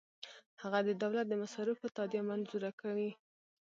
[0.61, 3.09] هغه د دولت د مصارفو تادیه منظوره کوي.